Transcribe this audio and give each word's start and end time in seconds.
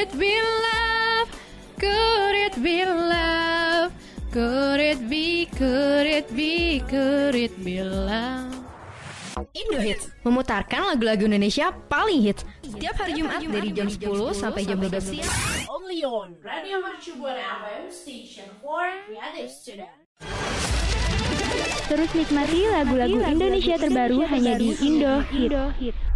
it 0.00 0.10
be 0.16 0.32
love? 0.40 1.28
Could 1.76 2.36
it 2.48 2.56
be 2.62 2.84
love? 2.88 3.92
Could 4.32 4.80
it 4.80 5.00
be, 5.10 5.44
could 5.52 6.06
it 6.08 6.32
be, 6.32 6.80
could 6.88 7.34
it 7.36 7.52
be 7.60 7.84
love? 7.84 8.48
Indo 9.56 9.80
Hits 9.80 10.12
memutarkan 10.20 10.92
lagu-lagu 10.94 11.24
Indonesia 11.24 11.72
paling 11.88 12.20
hits 12.20 12.44
setiap 12.60 13.00
hari 13.00 13.16
Jumat 13.16 13.40
dari 13.40 13.72
jam 13.72 13.88
10 13.88 14.36
sampai 14.36 14.68
jam 14.68 14.76
12 14.76 15.00
siang. 15.00 15.32
Only 15.68 16.04
on 16.04 16.36
Radio 16.44 16.84
Mercu 16.84 17.16
Buana 17.16 17.64
FM 17.64 17.88
Station 17.88 18.46
for 18.60 18.84
Creative 19.08 19.48
Student. 19.48 19.96
Terus 21.88 22.10
nikmati 22.12 22.68
lagu-lagu 22.68 23.18
Indonesia 23.26 23.74
terbaru 23.80 24.22
hanya 24.28 24.60
di 24.60 24.76
Indo 24.84 25.24
Hit. 25.32 26.09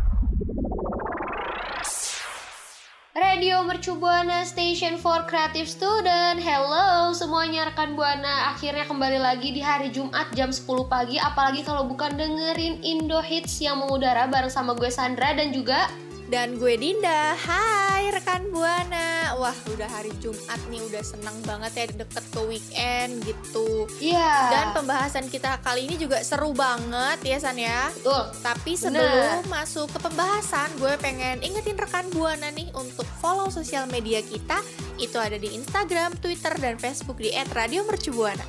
Radio 3.35 3.67
Mercu 3.67 3.99
Buana 3.99 4.47
Station 4.47 4.95
for 4.95 5.27
Creative 5.27 5.67
Student. 5.67 6.39
Hello 6.39 7.11
semuanya 7.11 7.67
rekan 7.67 7.99
Buana. 7.99 8.55
Akhirnya 8.55 8.87
kembali 8.87 9.19
lagi 9.19 9.51
di 9.51 9.59
hari 9.59 9.91
Jumat 9.91 10.31
jam 10.39 10.55
10 10.55 10.63
pagi. 10.87 11.19
Apalagi 11.19 11.67
kalau 11.67 11.83
bukan 11.83 12.15
dengerin 12.15 12.79
Indo 12.87 13.19
Hits 13.19 13.59
yang 13.59 13.83
mengudara 13.83 14.31
bareng 14.31 14.55
sama 14.55 14.79
gue 14.79 14.87
Sandra 14.87 15.35
dan 15.35 15.51
juga 15.51 15.91
Dan 16.25 16.57
gue 16.57 16.81
Dinda, 16.81 17.37
hai 17.37 18.09
rekan 18.09 18.49
Buana. 18.49 19.37
Wah 19.37 19.53
udah 19.69 19.85
hari 19.93 20.09
Jumat 20.25 20.57
nih, 20.73 20.81
udah 20.89 21.05
seneng 21.05 21.37
banget 21.45 21.73
ya 21.77 21.85
deket 22.01 22.25
ke 22.33 22.41
weekend 22.49 23.21
gitu. 23.29 23.85
Iya. 24.01 24.49
Dan 24.49 24.67
pembahasan 24.73 25.29
kita 25.29 25.61
kali 25.61 25.85
ini 25.85 26.01
juga 26.01 26.25
seru 26.25 26.57
banget 26.57 27.21
ya 27.29 27.37
San 27.37 27.61
ya. 27.61 27.93
Betul. 27.93 28.25
Tapi 28.41 28.73
sebelum 28.73 29.45
masuk 29.53 29.93
ke 29.93 29.99
pembahasan 30.01 30.73
Gue 30.81 30.97
pengen 30.97 31.45
ingetin 31.45 31.77
rekan 31.77 32.09
Buana 32.09 32.49
nih 32.57 32.73
untuk 32.73 33.05
follow 33.21 33.53
sosial 33.53 33.85
media 33.93 34.25
kita. 34.25 34.65
Itu 34.97 35.21
ada 35.21 35.37
di 35.37 35.53
Instagram, 35.53 36.17
Twitter, 36.25 36.57
dan 36.57 36.81
Facebook 36.81 37.21
di 37.21 37.37
@radiomercubuana. 37.37 38.43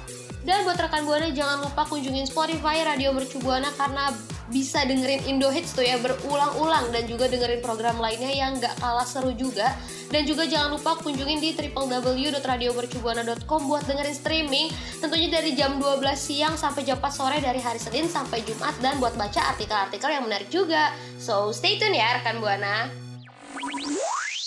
Dan 0.46 0.62
buat 0.64 0.78
rekan 0.78 1.04
Buana 1.04 1.28
jangan 1.34 1.66
lupa 1.66 1.90
kunjungin 1.90 2.30
Spotify 2.30 2.86
Radio 2.86 3.10
Mercu 3.18 3.42
Buana 3.42 3.74
Karena 3.74 4.14
bisa 4.50 4.86
dengerin 4.86 5.26
Indo 5.26 5.50
Hits 5.50 5.74
tuh 5.74 5.82
ya 5.82 5.98
berulang-ulang 5.98 6.94
Dan 6.94 7.10
juga 7.10 7.26
dengerin 7.26 7.66
program 7.66 7.98
lainnya 7.98 8.30
yang 8.30 8.62
gak 8.62 8.78
kalah 8.78 9.06
seru 9.06 9.34
juga. 9.34 9.74
Dan 10.14 10.30
juga 10.30 10.46
jangan 10.46 10.78
lupa 10.78 11.02
kunjungin 11.02 11.42
di 11.42 11.58
www.radiomercubuana.com 11.58 13.62
buat 13.66 13.84
dengerin 13.90 14.16
streaming. 14.16 14.70
Tentunya 15.02 15.30
dari 15.34 15.58
jam 15.58 15.82
12 15.82 16.06
siang 16.14 16.54
sampai 16.54 16.86
jam 16.86 17.02
4 17.02 17.10
sore 17.10 17.42
dari 17.42 17.58
hari 17.58 17.82
Senin 17.82 18.06
sampai 18.06 18.46
Jumat 18.46 18.78
Dan 18.80 19.02
buat 19.02 19.18
baca 19.18 19.58
artikel-artikel 19.58 20.10
yang 20.14 20.30
menarik 20.30 20.50
juga. 20.54 20.94
So 21.18 21.50
stay 21.50 21.82
tune 21.82 21.98
ya 21.98 22.22
rekan 22.22 22.38
Buana. 22.38 22.94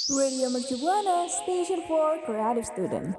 Radio 0.08 0.48
Mercu 0.48 0.80
Buana 0.80 1.28
Station 1.28 1.84
for 1.84 2.16
Creative 2.24 2.64
Student. 2.64 3.12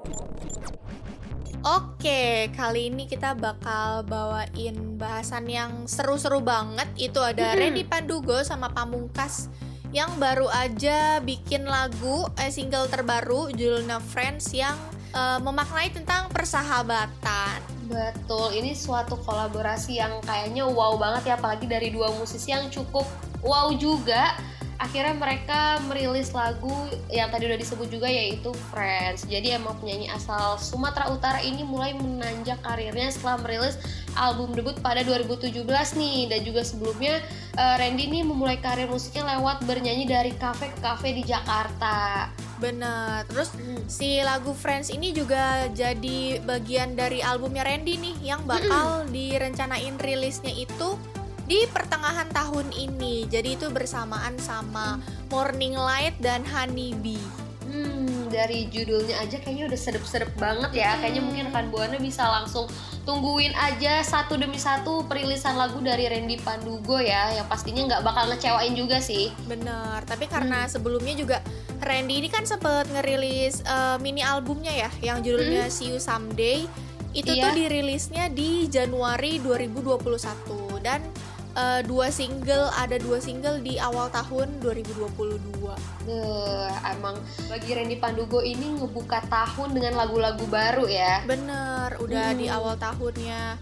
Oke, 1.60 2.48
kali 2.56 2.88
ini 2.88 3.04
kita 3.04 3.36
bakal 3.36 4.00
bawain 4.08 4.96
bahasan 4.96 5.44
yang 5.44 5.84
seru-seru 5.84 6.40
banget. 6.40 6.88
Itu 6.96 7.20
ada 7.20 7.52
Randy 7.52 7.84
Pandugo 7.84 8.40
sama 8.40 8.72
Pamungkas 8.72 9.52
yang 9.92 10.08
baru 10.16 10.48
aja 10.48 11.20
bikin 11.20 11.68
lagu 11.68 12.24
eh, 12.40 12.48
single 12.48 12.88
terbaru 12.88 13.52
judulnya 13.52 14.00
Friends 14.00 14.56
yang 14.56 14.72
eh, 15.12 15.36
memaknai 15.36 15.92
tentang 15.92 16.32
persahabatan. 16.32 17.60
Betul, 17.92 18.56
ini 18.56 18.72
suatu 18.72 19.20
kolaborasi 19.20 20.00
yang 20.00 20.16
kayaknya 20.24 20.64
wow 20.64 20.96
banget 20.96 21.28
ya 21.28 21.34
apalagi 21.36 21.68
dari 21.68 21.92
dua 21.92 22.08
musisi 22.16 22.56
yang 22.56 22.72
cukup 22.72 23.04
wow 23.44 23.68
juga. 23.76 24.32
Akhirnya 24.80 25.12
mereka 25.12 25.76
merilis 25.84 26.32
lagu 26.32 26.72
yang 27.12 27.28
tadi 27.28 27.44
udah 27.44 27.60
disebut 27.60 27.92
juga 27.92 28.08
yaitu 28.08 28.48
Friends. 28.72 29.28
Jadi 29.28 29.52
emang 29.52 29.76
penyanyi 29.76 30.08
asal 30.08 30.56
Sumatera 30.56 31.12
Utara 31.12 31.36
ini 31.44 31.60
mulai 31.60 31.92
menanjak 31.92 32.64
karirnya 32.64 33.12
setelah 33.12 33.44
merilis 33.44 33.76
album 34.16 34.56
debut 34.56 34.72
pada 34.80 35.04
2017 35.04 35.68
nih 36.00 36.32
dan 36.32 36.40
juga 36.48 36.64
sebelumnya 36.64 37.20
eh, 37.60 37.74
Randy 37.76 38.08
nih 38.08 38.24
memulai 38.24 38.56
karir 38.56 38.88
musiknya 38.88 39.36
lewat 39.36 39.68
bernyanyi 39.68 40.08
dari 40.08 40.32
kafe 40.32 40.72
ke 40.72 40.78
kafe 40.80 41.12
di 41.12 41.28
Jakarta. 41.28 42.32
Bener. 42.56 43.28
Terus 43.28 43.52
si 43.84 44.16
lagu 44.24 44.56
Friends 44.56 44.88
ini 44.88 45.12
juga 45.12 45.68
jadi 45.76 46.40
bagian 46.40 46.96
dari 46.96 47.20
albumnya 47.20 47.68
Randy 47.68 48.00
nih 48.00 48.16
yang 48.32 48.48
bakal 48.48 49.04
direncanain 49.12 50.00
rilisnya 50.00 50.56
itu 50.56 50.96
di 51.50 51.66
pertengahan 51.66 52.30
tahun 52.30 52.70
ini. 52.70 53.26
Jadi 53.26 53.58
itu 53.58 53.66
bersamaan 53.74 54.38
sama 54.38 55.02
Morning 55.34 55.74
Light 55.74 56.14
dan 56.22 56.46
Honey 56.46 56.94
Bee. 56.94 57.18
Hmm, 57.66 58.30
dari 58.30 58.70
judulnya 58.70 59.18
aja 59.18 59.38
kayaknya 59.42 59.66
udah 59.66 59.78
sedep-sedep 59.78 60.30
banget 60.38 60.70
ya. 60.78 60.94
Kayaknya 61.02 61.22
mungkin 61.26 61.42
rekan 61.50 61.66
Buana 61.74 61.98
bisa 61.98 62.22
langsung 62.22 62.70
tungguin 63.02 63.50
aja 63.58 63.98
satu 64.06 64.38
demi 64.38 64.62
satu 64.62 65.02
perilisan 65.10 65.58
lagu 65.58 65.82
dari 65.82 66.06
Randy 66.06 66.38
Pandugo 66.38 67.02
ya. 67.02 67.34
Yang 67.34 67.46
pastinya 67.50 67.82
nggak 67.90 68.02
bakal 68.06 68.30
ngecewain 68.30 68.74
juga 68.78 69.02
sih. 69.02 69.34
Bener, 69.50 70.06
tapi 70.06 70.30
karena 70.30 70.70
sebelumnya 70.70 71.18
juga 71.18 71.42
Randy 71.82 72.22
ini 72.22 72.28
kan 72.30 72.46
sempet 72.46 72.86
ngerilis 72.94 73.66
eh, 73.66 73.98
mini 73.98 74.22
albumnya 74.22 74.70
ya, 74.70 74.90
yang 75.02 75.18
judulnya 75.22 75.66
See 75.66 75.90
You 75.90 75.98
Someday. 75.98 76.66
Itu 77.10 77.34
Iya. 77.34 77.50
tuh 77.50 77.52
dirilisnya 77.58 78.30
di 78.30 78.70
Januari 78.70 79.42
2021 79.42 80.78
dan 80.78 81.02
eh, 81.52 81.80
dua 81.82 82.08
single 82.08 82.70
ada 82.72 82.96
dua 82.96 83.18
single 83.18 83.58
di 83.58 83.76
awal 83.76 84.06
tahun 84.08 84.60
2022. 84.60 85.74
Duh, 86.00 86.68
emang 86.86 87.16
bagi 87.46 87.70
Randy 87.72 87.96
Pandugo 87.96 88.40
ini 88.40 88.76
ngebuka 88.76 89.22
tahun 89.26 89.72
dengan 89.72 89.96
lagu-lagu 89.96 90.42
baru 90.44 90.84
ya. 90.84 91.22
Bener, 91.24 91.98
udah 91.98 92.26
di 92.32 92.46
Hmm. 92.46 92.56
awal 92.56 92.74
tahunnya 92.76 93.58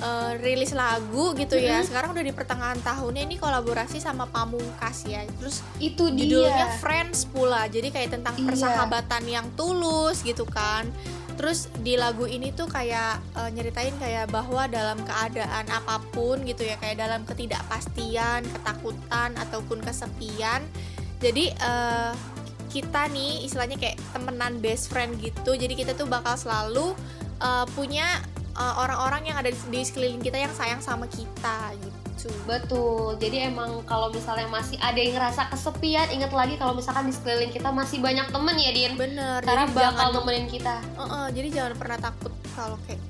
eh, 0.00 0.32
rilis 0.40 0.72
lagu 0.72 1.36
gitu 1.36 1.60
ya. 1.60 1.84
Mhm. 1.84 1.92
Sekarang 1.92 2.16
udah 2.16 2.24
di 2.24 2.32
pertengahan 2.32 2.80
tahunnya 2.80 3.20
ini 3.20 3.36
kolaborasi 3.36 4.00
sama 4.00 4.24
Pamungkas 4.24 5.04
ya. 5.04 5.28
Terus 5.36 5.60
Itu 5.76 6.08
judulnya 6.08 6.72
dia. 6.72 6.80
Friends 6.80 7.28
pula. 7.28 7.68
Jadi 7.68 7.92
kayak 7.92 8.16
tentang 8.16 8.32
Iya. 8.34 8.48
persahabatan 8.48 9.22
yang 9.28 9.52
tulus 9.52 10.24
gitu 10.24 10.48
kan. 10.48 10.88
Terus 11.40 11.72
di 11.80 11.96
lagu 11.96 12.28
ini 12.28 12.52
tuh 12.52 12.68
kayak 12.68 13.16
eh, 13.32 13.48
nyeritain 13.56 13.96
kayak 13.96 14.28
bahwa 14.28 14.68
dalam 14.68 15.00
keadaan 15.08 15.64
apa 15.72 15.96
pun 16.12 16.44
gitu 16.44 16.68
ya, 16.68 16.76
kayak 16.76 17.00
dalam 17.00 17.24
ketidakpastian, 17.24 18.44
ketakutan 18.44 19.32
ataupun 19.40 19.80
kesepian. 19.80 20.60
Jadi 21.16 21.48
eh, 21.56 22.12
kita 22.68 23.08
nih 23.08 23.48
istilahnya 23.48 23.80
kayak 23.80 23.96
temenan 24.12 24.60
best 24.60 24.92
friend 24.92 25.16
gitu. 25.24 25.56
Jadi 25.56 25.80
kita 25.80 25.96
tuh 25.96 26.04
bakal 26.04 26.36
selalu 26.36 26.92
eh, 27.40 27.66
punya 27.72 28.20
orang-orang 28.60 29.32
yang 29.32 29.40
ada 29.40 29.48
di, 29.48 29.56
di 29.72 29.80
sekeliling 29.80 30.20
kita 30.20 30.36
yang 30.36 30.52
sayang 30.52 30.84
sama 30.84 31.08
kita 31.08 31.72
gitu. 31.80 31.99
Betul. 32.44 33.16
Jadi 33.16 33.48
emang 33.48 33.80
kalau 33.88 34.10
misalnya 34.10 34.50
masih 34.50 34.76
ada 34.82 34.98
yang 34.98 35.16
ngerasa 35.16 35.48
kesepian, 35.48 36.10
ingat 36.10 36.32
lagi 36.34 36.58
kalau 36.58 36.74
misalkan 36.74 37.08
di 37.08 37.14
sekeliling 37.14 37.48
kita 37.48 37.70
masih 37.70 38.02
banyak 38.02 38.26
temen 38.28 38.56
ya, 38.56 38.70
Din. 38.70 38.92
Bener. 38.98 39.40
Karena 39.40 39.64
jadi 39.64 39.72
bakal 39.72 39.88
jangan- 40.10 40.14
nemenin 40.20 40.46
kita. 40.48 40.76
Heeh, 40.98 41.24
jadi 41.32 41.48
jangan 41.48 41.74
pernah 41.78 41.98
takut 41.98 42.32
kalau 42.52 42.76
kayak 42.84 43.00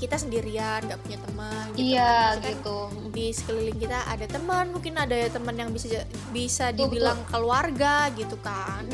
kita 0.00 0.16
sendirian 0.16 0.80
nggak 0.80 0.96
punya 1.04 1.18
teman 1.20 1.64
gitu 1.76 1.92
Iya, 1.92 2.40
kan. 2.40 2.40
Gitu. 2.40 2.78
di 3.12 3.26
sekeliling 3.36 3.76
kita 3.76 3.98
ada 4.08 4.24
teman 4.24 4.72
mungkin 4.72 4.96
ada 4.96 5.28
teman 5.28 5.52
yang 5.52 5.68
bisa 5.68 6.08
bisa 6.32 6.72
dibilang 6.72 7.20
keluarga 7.28 8.08
gitu 8.16 8.32
kan 8.40 8.88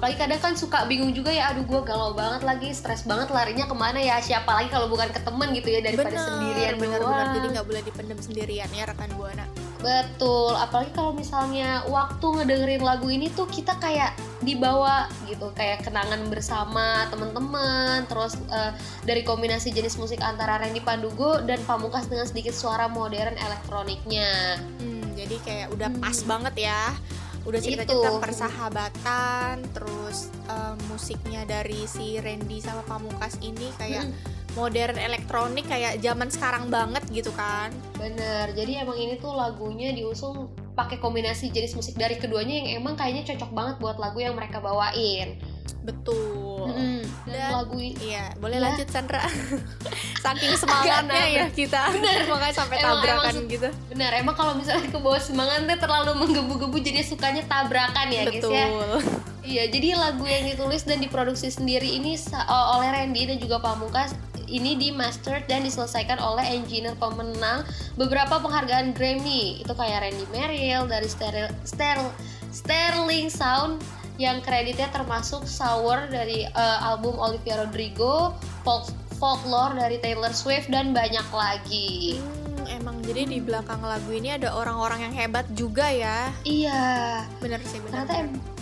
Apalagi 0.00 0.16
kadang 0.16 0.40
kan 0.40 0.56
suka 0.56 0.88
bingung 0.88 1.12
juga 1.12 1.28
ya, 1.28 1.52
aduh 1.52 1.60
gue 1.60 1.80
galau 1.84 2.16
banget 2.16 2.40
lagi, 2.40 2.72
stres 2.72 3.04
banget 3.04 3.28
larinya 3.36 3.68
ke 3.68 3.76
mana 3.76 4.00
ya, 4.00 4.16
siapa 4.16 4.48
lagi 4.48 4.72
kalau 4.72 4.88
bukan 4.88 5.12
ke 5.12 5.20
temen 5.20 5.52
gitu 5.52 5.68
ya 5.76 5.84
daripada 5.84 6.16
bener 6.16 6.24
sendirian 6.24 6.74
bener 6.80 6.98
doang. 7.04 7.12
bener 7.12 7.26
jadi 7.36 7.46
nggak 7.52 7.66
boleh 7.68 7.82
dipendam 7.84 8.16
sendirian 8.16 8.70
ya 8.72 8.88
rekan 8.88 9.12
buana. 9.12 9.44
Betul, 9.84 10.56
apalagi 10.56 10.96
kalau 10.96 11.12
misalnya 11.12 11.84
waktu 11.84 12.24
ngedengerin 12.32 12.80
lagu 12.80 13.12
ini 13.12 13.28
tuh 13.28 13.44
kita 13.52 13.76
kayak 13.76 14.16
dibawa 14.40 15.04
gitu, 15.28 15.52
kayak 15.52 15.84
kenangan 15.84 16.32
bersama 16.32 17.04
teman-teman, 17.12 18.08
terus 18.08 18.40
eh, 18.48 18.72
dari 19.04 19.20
kombinasi 19.20 19.68
jenis 19.68 20.00
musik 20.00 20.24
antara 20.24 20.64
Randy 20.64 20.80
Pandugo 20.80 21.44
dan 21.44 21.60
Pamungkas 21.68 22.08
dengan 22.08 22.24
sedikit 22.24 22.56
suara 22.56 22.88
modern 22.88 23.36
elektroniknya. 23.36 24.56
Hmm, 24.80 25.12
jadi 25.12 25.36
kayak 25.44 25.66
udah 25.76 25.92
pas 26.00 26.16
banget 26.24 26.72
ya 26.72 26.96
udah 27.48 27.60
cerita 27.60 27.88
Itu. 27.88 27.98
tentang 27.98 28.20
persahabatan 28.20 29.54
terus 29.72 30.28
em, 30.48 30.76
musiknya 30.92 31.42
dari 31.48 31.88
si 31.88 32.20
Randy 32.20 32.60
sama 32.60 32.84
Pamungkas 32.84 33.40
ini 33.40 33.72
kayak 33.80 34.12
modern 34.58 34.98
elektronik 34.98 35.64
kayak 35.70 36.02
zaman 36.02 36.28
sekarang 36.28 36.68
banget 36.68 37.02
gitu 37.14 37.30
kan 37.32 37.70
Bener, 37.96 38.50
jadi 38.52 38.82
emang 38.82 38.98
ini 38.98 39.16
tuh 39.16 39.32
lagunya 39.32 39.94
diusung 39.94 40.50
pakai 40.74 40.96
kombinasi 40.96 41.52
jenis 41.52 41.76
musik 41.76 41.94
dari 41.98 42.16
keduanya 42.16 42.64
yang 42.64 42.80
emang 42.80 42.96
kayaknya 42.96 43.34
cocok 43.34 43.50
banget 43.52 43.76
buat 43.84 43.96
lagu 44.00 44.18
yang 44.22 44.32
mereka 44.32 44.64
bawain. 44.64 45.36
betul. 45.84 46.72
Dan, 46.72 47.04
Dan- 47.60 47.68
lagu 47.68 47.76
ini 47.76 47.92
iya 48.00 48.32
boleh 48.36 48.56
Ya. 48.56 48.64
lanjut 48.64 48.88
Sandra 48.88 49.20
saking 50.24 50.52
semangatnya 50.56 51.24
ya 51.28 51.44
kita 51.52 51.92
Bener. 51.92 52.24
makanya 52.26 52.56
sampai 52.56 52.76
Emang- 52.76 52.98
tabrakan 52.98 53.32
emang 53.32 53.48
gitu 53.48 53.68
Bener, 53.88 54.10
emang 54.16 54.34
kalau 54.34 54.52
misalnya 54.56 54.88
ke 54.88 54.96
bawah 54.96 55.20
semangat 55.20 55.62
tuh 55.62 55.78
terlalu 55.78 56.12
menggebu-gebu 56.18 56.76
jadi 56.80 57.00
sukanya 57.02 57.44
tabrakan 57.44 58.08
ya 58.08 58.24
guys 58.24 58.40
betul 58.40 58.52
ya. 58.52 58.66
Iya, 59.40 59.64
jadi 59.66 59.96
lagu 59.96 60.22
yang 60.22 60.46
ditulis 60.46 60.84
dan 60.84 61.00
diproduksi 61.00 61.48
sendiri 61.48 61.88
ini 61.90 62.14
oleh 62.46 62.86
Randy 62.86 63.24
dan 63.26 63.40
juga 63.40 63.58
Pamungkas 63.58 64.12
ini 64.46 64.74
di 64.74 64.90
master 64.90 65.42
dan 65.44 65.62
diselesaikan 65.62 66.18
oleh 66.18 66.44
engineer 66.44 66.94
pemenang 66.94 67.64
beberapa 67.96 68.36
penghargaan 68.36 68.92
Grammy. 68.92 69.58
Itu 69.58 69.72
kayak 69.72 70.04
Randy 70.04 70.26
Merrill 70.28 70.86
dari 70.86 71.08
Sterling 72.50 73.26
Sound 73.28 73.80
yang 74.20 74.44
kreditnya 74.44 74.92
termasuk 74.92 75.48
Sour 75.48 76.12
dari 76.12 76.44
eh, 76.44 76.78
album 76.84 77.16
Olivia 77.16 77.64
Rodrigo, 77.64 78.36
Folk, 78.60 78.92
Folklore 79.16 79.80
dari 79.80 79.96
Taylor 79.96 80.36
Swift 80.36 80.68
dan 80.68 80.92
banyak 80.92 81.24
lagi. 81.32 82.20
Hmm, 82.20 82.68
emang. 82.68 83.00
Jadi 83.00 83.32
di 83.32 83.38
belakang 83.40 83.80
lagu 83.80 84.12
ini 84.12 84.36
ada 84.36 84.52
orang-orang 84.52 85.08
yang 85.08 85.14
hebat 85.16 85.48
juga 85.56 85.88
ya? 85.88 86.28
Iya. 86.44 87.24
bener 87.40 87.64
sih 87.64 87.80
bener, 87.80 88.04
ternyata 88.04 88.14
em- 88.28 88.60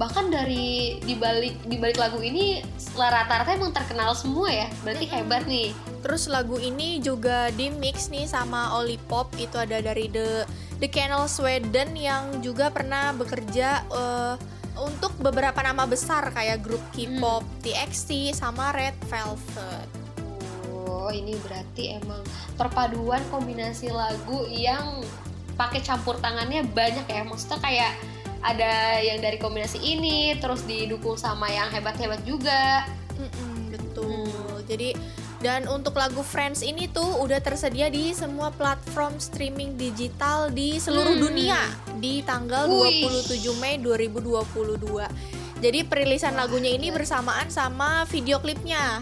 bahkan 0.00 0.32
dari 0.32 0.96
dibalik 1.04 1.60
dibalik 1.68 2.00
lagu 2.00 2.24
ini 2.24 2.64
rata-rata 2.96 3.52
emang 3.52 3.76
terkenal 3.76 4.16
semua 4.16 4.48
ya. 4.48 4.66
Berarti 4.80 5.04
hebat 5.12 5.44
nih. 5.44 5.76
Terus 6.00 6.24
lagu 6.32 6.56
ini 6.56 7.04
juga 7.04 7.52
di 7.52 7.68
mix 7.68 8.08
nih 8.08 8.24
sama 8.24 8.80
Olipop 8.80 9.28
itu 9.36 9.60
ada 9.60 9.84
dari 9.84 10.08
The 10.08 10.48
The 10.80 10.88
Kennel 10.88 11.28
Sweden 11.28 11.92
yang 11.92 12.40
juga 12.40 12.72
pernah 12.72 13.12
bekerja 13.12 13.84
eh, 13.92 14.34
untuk 14.78 15.12
beberapa 15.18 15.58
nama 15.60 15.86
besar 15.88 16.30
kayak 16.30 16.62
grup 16.62 16.82
K-pop 16.94 17.42
TXT 17.64 18.34
sama 18.36 18.70
Red 18.74 18.96
Velvet. 19.10 19.88
oh 20.90 21.10
ini 21.10 21.34
berarti 21.42 21.96
emang 21.98 22.22
perpaduan 22.54 23.22
kombinasi 23.30 23.90
lagu 23.90 24.46
yang 24.50 25.02
pakai 25.58 25.82
campur 25.82 26.16
tangannya 26.18 26.64
banyak 26.66 27.04
ya 27.06 27.22
maksudnya 27.26 27.58
kayak 27.62 27.92
ada 28.40 29.00
yang 29.04 29.20
dari 29.20 29.36
kombinasi 29.36 29.76
ini 29.80 30.32
terus 30.40 30.64
didukung 30.64 31.20
sama 31.20 31.50
yang 31.52 31.68
hebat-hebat 31.68 32.24
juga 32.24 32.88
Mm-mm, 33.20 33.76
betul. 33.76 34.64
Jadi 34.64 34.96
dan 35.40 35.64
untuk 35.66 35.96
lagu 35.96 36.20
Friends 36.20 36.60
ini 36.60 36.84
tuh 36.86 37.16
udah 37.16 37.40
tersedia 37.40 37.88
di 37.88 38.12
semua 38.12 38.52
platform 38.52 39.16
streaming 39.16 39.74
digital 39.74 40.52
di 40.52 40.76
seluruh 40.76 41.16
Hmm. 41.16 41.24
dunia 41.24 41.60
di 41.96 42.20
tanggal 42.20 42.68
Wih. 42.68 43.08
27 43.08 43.56
Mei 43.56 43.80
2022. 43.80 45.08
Jadi 45.60 45.84
perilisan 45.84 46.36
lagunya 46.36 46.72
ini 46.72 46.88
bersamaan 46.88 47.48
sama 47.48 48.04
video 48.06 48.36
klipnya. 48.38 49.00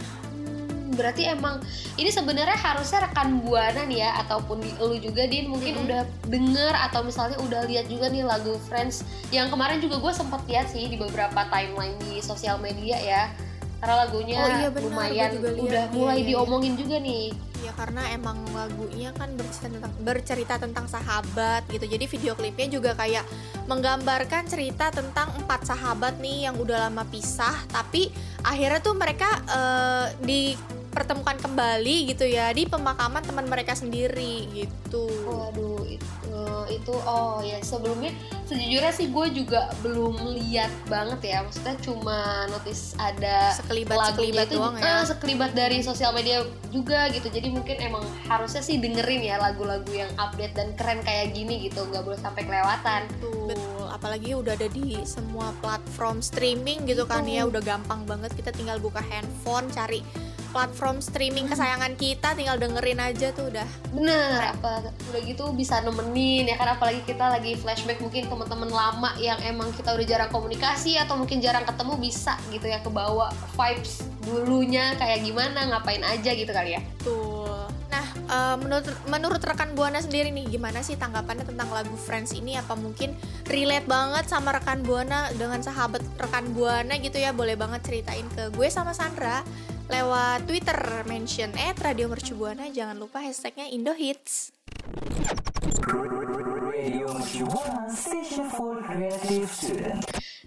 berarti 0.88 1.31
emang 1.31 1.62
ini 1.94 2.11
sebenarnya 2.11 2.58
harusnya 2.58 3.06
rekan 3.06 3.38
buana 3.38 3.87
nih 3.87 4.02
ya 4.02 4.19
ataupun 4.19 4.58
di, 4.58 4.75
lu 4.82 4.99
juga 4.99 5.31
din 5.31 5.46
mungkin 5.46 5.87
udah 5.87 6.02
denger 6.26 6.75
atau 6.90 7.06
misalnya 7.06 7.38
udah 7.38 7.70
lihat 7.70 7.87
juga 7.87 8.11
nih 8.11 8.26
lagu 8.26 8.58
Friends 8.67 9.06
yang 9.31 9.46
kemarin 9.46 9.79
juga 9.79 10.02
gue 10.02 10.11
sempat 10.11 10.43
lihat 10.50 10.67
sih 10.67 10.90
di 10.90 10.99
beberapa 10.99 11.46
timeline 11.55 11.94
di 12.02 12.19
sosial 12.19 12.58
media 12.58 12.99
ya 12.99 13.31
karena 13.79 13.95
lagunya 14.05 14.37
Oh 14.43 14.49
iya 14.51 14.69
benar, 14.75 14.91
lumayan 14.91 15.29
juga 15.39 15.49
udah 15.55 15.85
Iya, 15.87 15.95
mulai 15.95 16.15
iya, 16.15 16.23
iya. 16.23 16.29
diomongin 16.35 16.75
juga 16.75 16.97
nih 16.99 17.25
Ya 17.59 17.73
karena 17.75 18.03
emang 18.15 18.39
lagunya 18.55 19.11
kan 19.19 19.35
bercerita 19.35 19.67
tentang 19.75 19.93
bercerita 20.07 20.55
tentang 20.63 20.87
sahabat 20.87 21.67
gitu. 21.67 21.91
Jadi 21.91 22.07
video 22.07 22.33
klipnya 22.39 22.71
juga 22.71 22.95
kayak 22.95 23.27
menggambarkan 23.67 24.47
cerita 24.47 24.95
tentang 24.95 25.35
empat 25.37 25.67
sahabat 25.67 26.23
nih 26.23 26.47
yang 26.49 26.55
udah 26.57 26.89
lama 26.89 27.03
pisah 27.11 27.59
tapi 27.69 28.09
akhirnya 28.47 28.81
tuh 28.81 28.95
mereka 28.95 29.29
eh, 29.51 30.07
dipertemukan 30.23 31.37
kembali 31.43 32.15
gitu 32.15 32.25
ya 32.25 32.55
di 32.55 32.65
pemakaman 32.65 33.27
teman 33.27 33.51
mereka 33.51 33.75
sendiri 33.75 34.47
gitu. 34.55 35.05
waduh 35.27 35.83
itu 35.85 36.18
itu 36.67 36.91
oh 37.07 37.39
ya 37.45 37.63
sebelumnya 37.63 38.11
sejujurnya 38.49 38.93
sih 38.97 39.13
gue 39.13 39.27
juga 39.45 39.69
belum 39.85 40.35
lihat 40.41 40.73
banget 40.89 41.21
ya. 41.31 41.39
Maksudnya 41.45 41.77
cuma 41.85 42.49
notice 42.49 42.97
ada 42.97 43.55
Sekelibat-sekelibat 43.61 43.97
lagunya 44.01 44.45
itu 44.49 44.57
doang 44.57 44.77
ya. 44.81 44.83
eh, 44.83 45.05
sekelibat 45.05 45.51
dari 45.53 45.79
sosial 45.85 46.11
media 46.17 46.43
juga 46.73 47.13
gitu. 47.13 47.29
Jadi 47.29 47.53
mungkin 47.53 47.77
emang 47.79 48.05
harusnya 48.25 48.65
sih 48.65 48.81
dengerin 48.81 49.23
ya 49.23 49.37
lagu-lagu 49.37 49.93
yang 49.93 50.09
update 50.17 50.57
dan 50.57 50.73
keren 50.75 51.05
kayak 51.05 51.37
gini 51.37 51.69
gitu. 51.69 51.85
Nggak 51.87 52.03
boleh 52.09 52.21
sampai 52.21 52.43
kelewatan. 52.49 53.05
Betul, 53.21 53.87
apalagi 53.93 54.33
udah 54.33 54.57
ada 54.57 54.69
di 54.73 55.01
semua 55.05 55.53
platform 55.61 56.25
streaming 56.25 56.89
gitu 56.89 57.05
kan 57.05 57.29
ya, 57.29 57.45
udah 57.45 57.61
gampang 57.61 58.05
banget. 58.09 58.33
Kita 58.33 58.53
tinggal 58.57 58.81
buka 58.81 59.05
handphone, 59.05 59.69
cari 59.69 60.01
platform 60.50 60.99
streaming 61.00 61.47
kesayangan 61.47 61.95
kita, 61.97 62.35
tinggal 62.35 62.56
dengerin 62.56 63.00
aja 63.00 63.31
tuh 63.33 63.49
udah. 63.49 63.67
bener 63.89 64.53
apa 64.53 64.93
udah 65.11 65.21
gitu 65.25 65.50
bisa 65.56 65.81
nemenin 65.81 66.45
ya 66.45 66.56
kan 66.61 66.77
apalagi 66.77 67.00
kita 67.09 67.25
lagi 67.25 67.56
flashback 67.56 67.99
mungkin 68.05 68.29
teman-teman 68.29 68.69
lama 68.69 69.11
yang 69.17 69.41
emang 69.41 69.73
kita 69.73 69.97
udah 69.97 70.06
jarang 70.06 70.31
komunikasi 70.31 71.00
atau 71.00 71.17
mungkin 71.17 71.41
jarang 71.41 71.65
ketemu 71.65 71.95
bisa 71.97 72.37
gitu 72.53 72.69
ya 72.69 72.79
kebawa 72.85 73.33
vibes 73.56 74.05
dulunya 74.29 74.93
kayak 75.00 75.25
gimana 75.25 75.73
ngapain 75.73 76.05
aja 76.05 76.31
gitu 76.37 76.53
kali 76.53 76.77
ya 76.77 76.83
Tuh. 77.00 77.69
Nah, 77.89 78.05
eh, 78.29 78.56
menurut 78.61 78.87
menurut 79.09 79.41
rekan 79.41 79.73
Buana 79.73 79.99
sendiri 80.05 80.29
nih 80.29 80.53
gimana 80.53 80.85
sih 80.85 80.95
tanggapannya 81.00 81.49
tentang 81.49 81.73
lagu 81.73 81.97
Friends 81.97 82.37
ini? 82.37 82.55
Apa 82.61 82.77
mungkin 82.77 83.17
relate 83.49 83.89
banget 83.89 84.29
sama 84.29 84.53
rekan 84.53 84.85
Buana 84.85 85.33
dengan 85.33 85.65
sahabat 85.65 86.05
rekan 86.21 86.53
Buana 86.53 87.00
gitu 87.00 87.17
ya? 87.17 87.33
Boleh 87.33 87.56
banget 87.56 87.81
ceritain 87.89 88.29
ke 88.37 88.53
gue 88.53 88.69
sama 88.69 88.93
Sandra 88.93 89.41
lewat 89.88 90.44
Twitter 90.44 90.79
mention 91.08 91.49
eh 91.56 91.73
Radio 91.81 92.12
Mercu 92.12 92.37
Buana 92.37 92.69
jangan 92.69 92.96
lupa 93.00 93.25
hashtagnya 93.25 93.73
Indohits. 93.73 94.52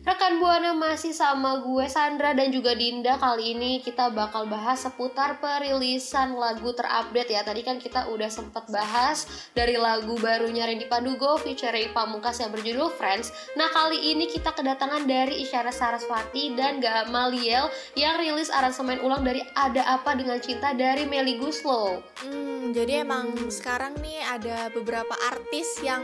Rekan 0.02 0.42
Buana 0.42 0.74
masih 0.74 1.14
sama 1.14 1.62
gue 1.62 1.86
Sandra 1.86 2.34
dan 2.34 2.50
juga 2.50 2.74
Dinda. 2.74 3.22
Kali 3.22 3.54
ini 3.54 3.86
kita 3.86 4.10
bakal 4.10 4.50
bahas 4.50 4.82
seputar 4.82 5.38
perilisan 5.38 6.34
lagu 6.34 6.74
terupdate 6.74 7.38
ya. 7.38 7.46
Tadi 7.46 7.62
kan 7.62 7.78
kita 7.78 8.10
udah 8.10 8.26
sempet 8.26 8.66
bahas 8.74 9.30
dari 9.54 9.78
lagu 9.78 10.18
barunya 10.18 10.66
Randy 10.66 10.90
Pandugo 10.90 11.38
featuring 11.38 11.94
Pamungkas 11.94 12.42
yang 12.42 12.50
berjudul 12.50 12.90
Friends. 12.98 13.30
Nah 13.54 13.70
kali 13.70 14.10
ini 14.10 14.26
kita 14.26 14.58
kedatangan 14.58 15.06
dari 15.06 15.46
Isyana 15.46 15.70
Saraswati 15.70 16.58
dan 16.58 16.82
Gamaliel 16.82 17.70
Yang 17.94 18.16
rilis 18.26 18.50
aransemen 18.50 19.06
ulang 19.06 19.22
dari 19.22 19.46
Ada 19.54 20.02
Apa 20.02 20.18
Dengan 20.18 20.42
Cinta 20.42 20.74
dari 20.74 21.06
Melly 21.06 21.38
Guslow 21.38 22.02
Hmm, 22.26 22.74
jadi 22.74 23.06
emang 23.06 23.34
sekarang 23.54 23.98
nih 24.02 24.22
ada 24.26 24.70
beberapa 24.74 25.14
artis 25.30 25.78
yang 25.86 26.02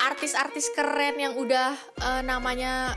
artis-artis 0.00 0.72
keren 0.74 1.18
yang 1.20 1.34
udah 1.38 1.74
eh, 2.02 2.22
namanya 2.24 2.96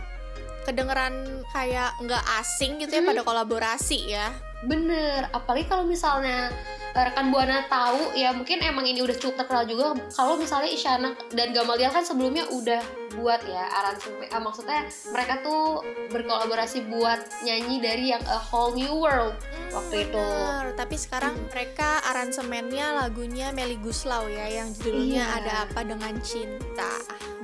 kedengeran 0.66 1.46
kayak 1.54 1.94
nggak 2.02 2.24
asing 2.42 2.82
gitu 2.82 3.00
ya 3.00 3.04
pada 3.06 3.22
kolaborasi 3.22 4.00
ya. 4.10 4.34
Bener, 4.66 5.30
apalagi 5.30 5.70
kalau 5.70 5.86
misalnya 5.86 6.50
rekan 6.96 7.28
Buana 7.28 7.68
tahu 7.68 8.16
ya 8.16 8.32
mungkin 8.32 8.64
emang 8.64 8.88
ini 8.88 9.04
udah 9.04 9.20
cukup 9.20 9.44
terkenal 9.44 9.68
juga 9.68 10.00
kalau 10.16 10.40
misalnya 10.40 10.72
Isyana 10.72 11.12
dan 11.36 11.52
Gamaliel 11.52 11.92
kan 11.92 12.08
sebelumnya 12.08 12.48
udah 12.48 12.80
buat 13.20 13.44
ya 13.44 13.64
aransemen 13.84 14.28
eh, 14.32 14.42
maksudnya 14.42 14.88
mereka 15.12 15.44
tuh 15.44 15.84
berkolaborasi 16.12 16.88
buat 16.88 17.20
nyanyi 17.44 17.84
dari 17.84 18.06
yang 18.16 18.24
A 18.28 18.40
Whole 18.40 18.80
New 18.80 19.04
World 19.04 19.36
waktu 19.76 20.08
itu. 20.08 20.16
Bener, 20.16 20.72
tapi 20.80 20.96
sekarang 20.96 21.36
mereka 21.52 22.00
aransemennya 22.08 22.96
lagunya 23.04 23.52
Melly 23.52 23.76
Guslau 23.80 24.32
ya 24.32 24.48
yang 24.48 24.72
judulnya 24.72 25.28
Iya. 25.28 25.36
Ada 25.44 25.52
Apa 25.68 25.82
Dengan 25.84 26.16
Cinta. 26.24 26.92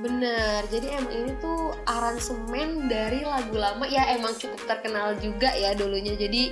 Bener, 0.00 0.64
jadi 0.72 0.98
emang 0.98 1.12
ini 1.14 1.32
tuh 1.38 1.76
aransemen 1.84 2.88
dari 2.88 3.22
lagu 3.22 3.54
lama 3.54 3.84
ya 3.86 4.08
emang 4.16 4.32
cukup 4.34 4.60
terkenal 4.64 5.14
juga 5.20 5.52
ya 5.52 5.76
dulunya. 5.76 6.16
Jadi 6.16 6.50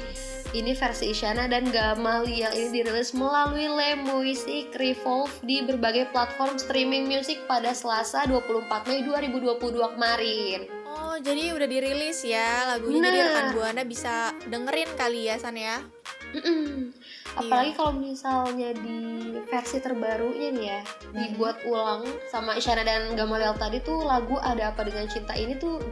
ini 0.50 0.74
versi 0.74 1.14
Isyana 1.14 1.46
dan 1.46 1.70
Gamaliel 1.70 2.50
ini 2.50 2.82
dirilis 2.82 3.14
melalui 3.14 3.70
Le 3.70 3.94
Music 4.02 4.74
Revolve 4.74 5.30
di 5.46 5.62
berbagai 5.62 6.10
platform 6.10 6.58
streaming 6.58 7.06
musik 7.06 7.38
pada 7.46 7.70
Selasa 7.70 8.26
24 8.26 8.90
Mei 8.90 9.06
2022 9.06 9.94
kemarin. 9.94 10.58
Oh, 10.90 11.14
jadi 11.22 11.54
udah 11.54 11.68
dirilis 11.70 12.26
ya 12.26 12.66
lagunya. 12.66 12.98
Jadi 12.98 13.08
Bener. 13.14 13.26
rekan 13.30 13.46
Buana 13.54 13.82
bisa 13.86 14.34
dengerin 14.50 14.90
kali 14.98 15.30
ya 15.30 15.38
San 15.38 15.54
ya. 15.54 15.78
Mm-mm. 16.30 16.94
apalagi 17.34 17.74
kalau 17.74 17.94
misalnya 17.98 18.70
di 18.74 19.34
versi 19.50 19.82
terbarunya 19.82 20.54
nih 20.54 20.66
ya 20.66 20.80
dibuat 21.10 21.58
ulang 21.66 22.06
sama 22.30 22.54
Isyana 22.54 22.86
dan 22.86 23.18
Gamaliel 23.18 23.54
tadi 23.58 23.82
tuh 23.82 24.06
lagu 24.06 24.38
ada 24.38 24.70
apa 24.70 24.86
dengan 24.86 25.10
cinta 25.10 25.34
ini 25.34 25.58
tuh 25.58 25.82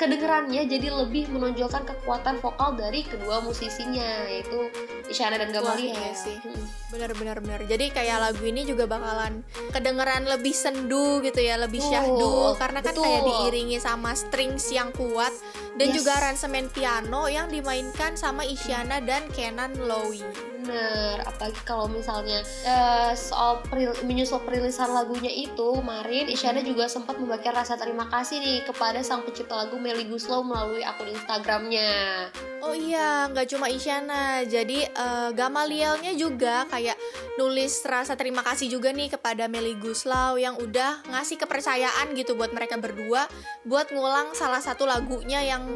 kedengerannya 0.00 0.64
jadi 0.64 0.88
lebih 0.88 1.28
menonjolkan 1.28 1.84
kekuatan 1.84 2.40
vokal 2.40 2.76
dari 2.78 3.04
kedua 3.04 3.44
musisinya 3.44 4.28
yaitu 4.28 4.72
Isyana 5.10 5.36
dan 5.36 5.52
Gamaliel 5.52 5.92
iya 5.92 6.12
sih. 6.16 6.36
Mm. 6.40 6.64
Bener-bener 6.88 7.36
bener. 7.44 7.60
Jadi 7.68 7.92
kayak 7.92 8.18
lagu 8.30 8.42
ini 8.46 8.64
juga 8.64 8.88
bakalan 8.88 9.44
kedengeran 9.74 10.24
lebih 10.24 10.54
sendu 10.56 11.20
gitu 11.20 11.42
ya, 11.42 11.60
lebih 11.60 11.82
syahdu 11.82 12.56
karena 12.56 12.80
kan 12.80 12.94
kayak 12.96 13.22
betul. 13.22 13.50
diiringi 13.50 13.78
sama 13.82 14.16
strings 14.16 14.72
yang 14.72 14.94
kuat 14.96 15.34
dan 15.76 15.90
Yes. 15.90 15.96
juga 16.00 16.10
aransemen 16.22 16.70
piano 16.70 17.26
yang 17.28 17.50
dimainkan 17.50 18.14
sama 18.14 18.46
Isyana 18.46 19.02
dan 19.02 19.26
Kenan 19.34 19.76
Lowy. 19.84 20.53
Bener, 20.64 21.20
apalagi 21.28 21.60
kalau 21.68 21.84
misalnya 21.92 22.40
eh, 22.64 23.12
soal 23.12 23.60
peril- 23.68 24.00
menyusul 24.08 24.40
perilisan 24.48 24.96
lagunya 24.96 25.28
itu 25.28 25.76
kemarin 25.76 26.24
Isyana 26.24 26.64
juga 26.64 26.88
sempat 26.88 27.20
membagikan 27.20 27.52
rasa 27.52 27.76
terima 27.76 28.08
kasih 28.08 28.40
nih 28.40 28.58
kepada 28.64 29.04
sang 29.04 29.28
pencipta 29.28 29.60
lagu 29.60 29.76
Melly 29.76 30.08
Guslow 30.08 30.40
melalui 30.40 30.80
akun 30.80 31.12
Instagramnya. 31.12 32.32
Oh 32.64 32.72
iya, 32.72 33.28
nggak 33.28 33.48
cuma 33.52 33.68
Isyana. 33.68 34.40
Jadi 34.48 34.88
eh, 34.88 35.30
Gamalielnya 35.36 36.16
juga 36.16 36.64
kayak 36.72 36.96
nulis 37.36 37.84
rasa 37.84 38.16
terima 38.16 38.40
kasih 38.40 38.72
juga 38.72 38.88
nih 38.88 39.12
kepada 39.12 39.44
Meli 39.52 39.76
Guslau 39.76 40.40
yang 40.40 40.56
udah 40.56 41.04
ngasih 41.12 41.36
kepercayaan 41.36 42.16
gitu 42.16 42.32
buat 42.32 42.56
mereka 42.56 42.80
berdua 42.80 43.28
buat 43.68 43.92
ngulang 43.92 44.32
salah 44.32 44.64
satu 44.64 44.88
lagunya 44.88 45.44
yang 45.44 45.66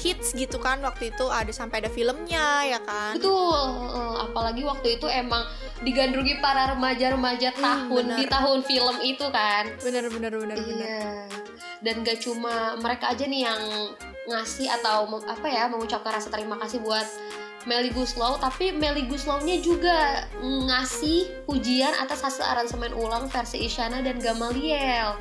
hits 0.00 0.32
gitu 0.32 0.56
kan 0.62 0.80
waktu 0.80 1.10
itu 1.10 1.26
ada 1.28 1.50
sampai 1.52 1.84
ada 1.84 1.90
filmnya 1.92 2.64
ya 2.64 2.80
kan. 2.80 3.20
Betul, 3.20 3.60
eh, 3.92 4.16
apalagi 4.24 4.62
waktu 4.64 4.96
itu 4.96 5.06
emang 5.12 5.44
digandrungi 5.84 6.40
para 6.40 6.72
remaja-remaja 6.72 7.52
tahun 7.56 8.04
bener. 8.08 8.16
di 8.16 8.24
tahun 8.24 8.58
film 8.64 8.96
itu 9.04 9.26
kan. 9.28 9.64
Bener 9.84 10.08
bener 10.08 10.32
bener 10.32 10.56
bener. 10.56 10.86
Iya. 10.88 11.04
Dan 11.80 12.04
gak 12.04 12.20
cuma 12.20 12.76
mereka 12.76 13.12
aja 13.12 13.24
nih 13.24 13.48
yang 13.48 13.60
ngasih 14.30 14.70
atau 14.80 15.10
apa 15.26 15.46
ya 15.50 15.66
mengucapkan 15.66 16.14
rasa 16.14 16.30
terima 16.30 16.54
kasih 16.62 16.78
buat 16.80 17.04
Melly 17.68 17.92
Guslow, 17.92 18.40
tapi 18.40 18.72
Melly 18.72 19.04
Guslow-nya 19.04 19.60
juga 19.60 20.24
ngasih 20.40 21.44
pujian 21.44 21.92
atas 22.00 22.24
hasil 22.24 22.40
aransemen 22.40 22.96
ulang 22.96 23.28
versi 23.28 23.68
Isyana 23.68 24.00
dan 24.00 24.16
Gamaliel. 24.16 25.12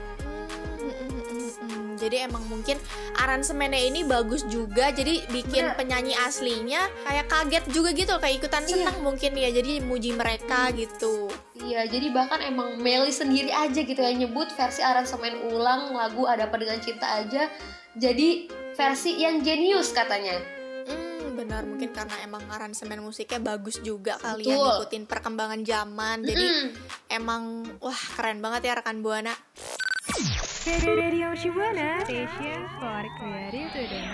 Hmm, 1.59 1.99
jadi 1.99 2.31
emang 2.31 2.47
mungkin 2.47 2.79
aransemennya 3.19 3.91
ini 3.91 4.07
bagus 4.07 4.47
juga 4.47 4.87
jadi 4.95 5.27
bikin 5.27 5.75
penyanyi 5.75 6.15
aslinya 6.15 6.87
kayak 7.03 7.27
kaget 7.27 7.65
juga 7.75 7.91
gitu 7.91 8.15
kayak 8.15 8.39
ikutan 8.39 8.63
senang 8.63 9.03
mungkin 9.03 9.35
ya 9.35 9.51
jadi 9.51 9.83
muji 9.83 10.15
mereka 10.15 10.71
gitu. 10.71 11.27
Iya, 11.59 11.91
jadi 11.91 12.07
bahkan 12.15 12.39
emang 12.39 12.79
Melly 12.79 13.11
sendiri 13.11 13.51
aja 13.51 13.83
gitu 13.83 13.99
ya 13.99 14.15
nyebut 14.15 14.47
versi 14.55 14.79
aransemen 14.79 15.51
ulang 15.51 15.91
lagu 15.91 16.23
Ada 16.23 16.47
Apa 16.47 16.55
Dengan 16.55 16.79
Cinta 16.79 17.19
aja 17.19 17.51
jadi 17.99 18.47
versi 18.79 19.19
yang 19.19 19.43
jenius 19.43 19.91
katanya. 19.91 20.39
Hmm, 20.87 21.35
benar 21.35 21.67
mungkin 21.67 21.91
karena 21.91 22.15
emang 22.23 22.47
aransemen 22.47 23.03
musiknya 23.03 23.43
bagus 23.43 23.83
juga 23.83 24.15
kali 24.15 24.47
ya 24.47 24.55
ngikutin 24.55 25.03
perkembangan 25.03 25.61
zaman 25.67 26.23
jadi 26.23 26.71
emang 27.11 27.67
wah 27.83 28.01
keren 28.15 28.39
banget 28.39 28.71
ya 28.71 28.73
rekan 28.79 29.03
buana 29.03 29.35
Radio 30.69 31.33
Shibuana, 31.33 32.03
station 32.03 32.61
for 32.77 33.03
creative 33.17 33.67
student. 33.73 34.09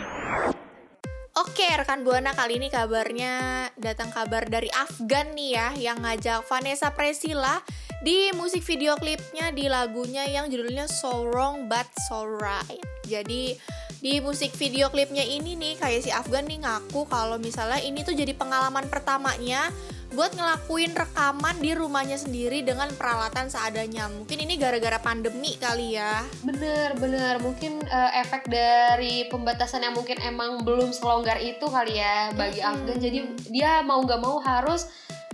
Oke 1.36 1.68
rekan 1.68 2.08
buana 2.08 2.32
kali 2.32 2.58
ini 2.62 2.72
kabarnya 2.72 3.68
datang 3.76 4.08
kabar 4.14 4.48
dari 4.48 4.72
Afgan 4.72 5.36
nih 5.36 5.50
ya 5.52 5.68
yang 5.76 6.00
ngajak 6.00 6.48
Vanessa 6.48 6.96
Priscilla 6.96 7.60
di 8.00 8.32
musik 8.38 8.64
video 8.64 8.96
klipnya 8.96 9.52
di 9.52 9.68
lagunya 9.68 10.24
yang 10.32 10.48
judulnya 10.48 10.88
So 10.88 11.28
Wrong 11.28 11.68
But 11.68 11.92
So 12.08 12.24
Right. 12.24 12.80
Jadi 13.04 13.58
di 14.06 14.22
musik 14.22 14.54
video 14.54 14.94
klipnya 14.94 15.26
ini 15.26 15.58
nih 15.58 15.82
kayak 15.82 16.06
si 16.06 16.14
Afgan 16.14 16.46
nih 16.46 16.62
ngaku 16.62 17.10
kalau 17.10 17.42
misalnya 17.42 17.82
ini 17.82 18.06
tuh 18.06 18.14
jadi 18.14 18.38
pengalaman 18.38 18.86
pertamanya 18.86 19.74
buat 20.14 20.30
ngelakuin 20.38 20.94
rekaman 20.94 21.58
di 21.58 21.74
rumahnya 21.74 22.14
sendiri 22.14 22.62
dengan 22.62 22.94
peralatan 22.94 23.50
seadanya. 23.50 24.06
Mungkin 24.14 24.46
ini 24.46 24.62
gara-gara 24.62 25.02
pandemi 25.02 25.58
kali 25.58 25.98
ya. 25.98 26.22
Bener 26.46 26.94
bener 27.02 27.42
mungkin 27.42 27.82
eh, 27.82 28.22
efek 28.22 28.46
dari 28.46 29.26
pembatasan 29.26 29.82
yang 29.82 29.98
mungkin 29.98 30.22
emang 30.22 30.62
belum 30.62 30.94
selonggar 30.94 31.42
itu 31.42 31.66
kali 31.66 31.98
ya 31.98 32.30
bagi 32.38 32.62
Afgan 32.62 33.02
jadi 33.02 33.26
dia 33.50 33.82
mau 33.82 34.06
nggak 34.06 34.22
mau 34.22 34.38
harus 34.38 34.86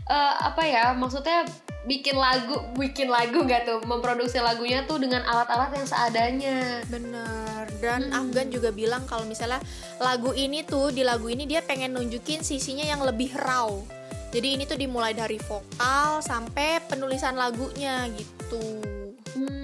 eh, 0.08 0.36
apa 0.48 0.63
ya 0.63 0.96
maksudnya 0.96 1.44
bikin 1.86 2.14
lagu 2.18 2.62
bikin 2.78 3.10
lagu 3.10 3.42
nggak 3.42 3.66
tuh? 3.66 3.80
Memproduksi 3.86 4.38
lagunya 4.38 4.86
tuh 4.86 5.02
dengan 5.02 5.26
alat-alat 5.26 5.74
yang 5.74 5.88
seadanya. 5.88 6.60
Bener. 6.88 7.66
Dan 7.82 8.14
Afgan 8.14 8.54
juga 8.54 8.70
bilang 8.70 9.06
kalau 9.10 9.26
misalnya 9.26 9.62
lagu 9.98 10.34
ini 10.38 10.62
tuh 10.62 10.94
di 10.94 11.02
lagu 11.02 11.30
ini 11.30 11.50
dia 11.50 11.66
pengen 11.66 11.98
nunjukin 11.98 12.46
sisinya 12.46 12.86
yang 12.86 13.02
lebih 13.02 13.34
raw. 13.38 13.70
Jadi 14.32 14.56
ini 14.56 14.64
tuh 14.64 14.80
dimulai 14.80 15.12
dari 15.12 15.36
vokal 15.44 16.24
sampai 16.24 16.80
penulisan 16.88 17.36
lagunya 17.36 18.08
gitu. 18.16 18.64
Hmm, 19.36 19.61